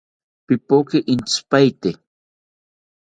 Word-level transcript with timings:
Pipoki 0.45 0.99
intzipaete 1.13 1.89